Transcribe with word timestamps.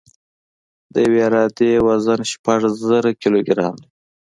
د 0.93 0.95
یوې 1.05 1.19
عرادې 1.27 1.71
وزن 1.87 2.19
شپږ 2.31 2.59
زره 2.89 3.11
کیلوګرام 3.21 3.75
دی 3.81 3.89